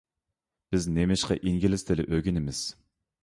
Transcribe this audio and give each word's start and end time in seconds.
بىز 0.75 0.87
نېمىشقا 0.95 1.37
ئىنگلىز 1.51 1.85
تىلى 1.89 2.07
ئۆگىنىمىز؟ 2.09 2.63